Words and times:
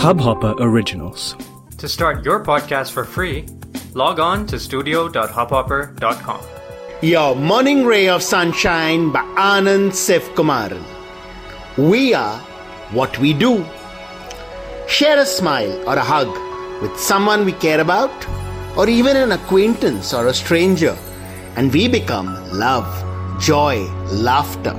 Hubhopper 0.00 0.54
Originals. 0.58 1.36
To 1.76 1.86
start 1.86 2.24
your 2.24 2.42
podcast 2.42 2.92
for 2.92 3.04
free, 3.04 3.44
log 3.92 4.18
on 4.18 4.46
to 4.46 4.58
studio.hubhopper.com. 4.58 6.40
Your 7.02 7.36
morning 7.36 7.84
ray 7.84 8.08
of 8.08 8.22
sunshine 8.22 9.12
by 9.12 9.20
Anand 9.36 9.90
Sivkumaran. 9.92 10.82
We 11.76 12.14
are 12.14 12.38
what 12.92 13.18
we 13.18 13.34
do. 13.34 13.62
Share 14.88 15.18
a 15.18 15.26
smile 15.26 15.86
or 15.86 15.96
a 15.96 16.02
hug 16.12 16.32
with 16.80 16.98
someone 16.98 17.44
we 17.44 17.52
care 17.52 17.82
about, 17.82 18.26
or 18.78 18.88
even 18.88 19.18
an 19.18 19.32
acquaintance 19.32 20.14
or 20.14 20.28
a 20.28 20.32
stranger, 20.32 20.96
and 21.56 21.70
we 21.74 21.88
become 21.88 22.34
love, 22.58 22.88
joy, 23.38 23.84
laughter. 24.10 24.74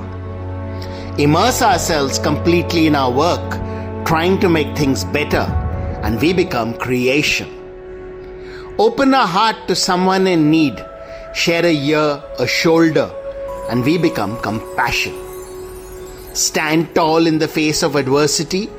Immerse 1.19 1.61
ourselves 1.61 2.17
completely 2.17 2.87
in 2.87 2.95
our 2.95 3.11
work, 3.11 3.60
trying 4.11 4.37
to 4.41 4.49
make 4.49 4.75
things 4.75 5.05
better, 5.05 5.43
and 6.03 6.19
we 6.19 6.33
become 6.33 6.73
creation. 6.77 7.47
Open 8.77 9.13
a 9.13 9.25
heart 9.25 9.55
to 9.69 9.73
someone 9.73 10.27
in 10.27 10.51
need, 10.51 10.75
share 11.33 11.65
a 11.65 11.73
ear, 11.73 12.21
a 12.37 12.45
shoulder, 12.45 13.09
and 13.69 13.85
we 13.85 13.97
become 13.97 14.37
compassion. 14.41 15.15
Stand 16.33 16.93
tall 16.93 17.25
in 17.25 17.39
the 17.39 17.47
face 17.47 17.83
of 17.83 17.95
adversity, 17.95 18.69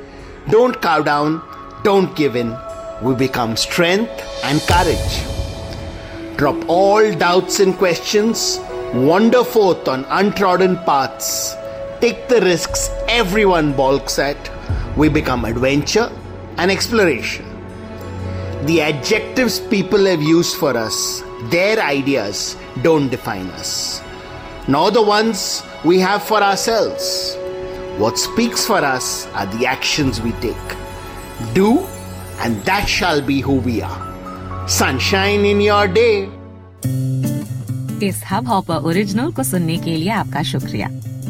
don't 0.51 0.83
cow 0.83 1.01
down, 1.01 1.41
don't 1.83 2.15
give 2.15 2.37
in, 2.37 2.55
we 3.01 3.15
become 3.15 3.57
strength 3.57 4.13
and 4.45 4.61
courage. 4.69 5.17
Drop 6.37 6.63
all 6.69 7.11
doubts 7.15 7.59
and 7.59 7.75
questions, 7.79 8.61
wander 8.93 9.45
forth 9.45 9.89
on 9.89 10.05
untrodden 10.11 10.77
paths, 10.91 11.55
take 12.02 12.28
the 12.28 12.42
risks 12.42 12.90
everyone 13.08 13.74
balks 13.74 14.20
at, 14.20 14.52
we 14.98 15.10
become 15.10 15.46
adventure 15.46 16.12
and 16.58 16.72
exploration. 16.72 17.46
The 18.66 18.82
adjectives 18.82 19.60
people 19.60 20.06
have 20.06 20.22
used 20.22 20.58
for 20.58 20.76
us, 20.76 21.24
their 21.52 21.80
ideas, 21.80 22.58
don't 22.82 23.10
define 23.10 23.48
us, 23.52 24.02
nor 24.68 24.92
the 24.92 25.02
ones 25.02 25.64
we 25.86 26.00
have 26.00 26.24
for 26.24 26.42
ourselves. 26.42 27.38
What 27.98 28.18
speaks 28.18 28.66
for 28.66 28.78
us 28.78 29.28
are 29.34 29.46
the 29.58 29.66
actions 29.66 30.22
we 30.22 30.32
take. 30.34 30.76
Do, 31.54 31.80
and 32.40 32.64
that 32.66 32.86
shall 32.88 33.22
be 33.22 33.42
who 33.42 33.56
we 33.56 33.82
are. 33.82 34.68
Sunshine 34.68 35.46
in 35.46 35.62
your 35.62 35.88
day. 35.88 36.30
इस 38.04 38.22
hub 38.32 38.48
hopper 38.48 38.84
original 38.86 39.32
को 39.34 39.44
सुनने 39.44 39.78
के 39.78 39.96
लिए 39.96 40.10
आपका 40.22 40.44
शुक्रिया 40.44 40.90